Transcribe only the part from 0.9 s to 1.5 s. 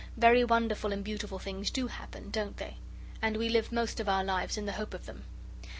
and beautiful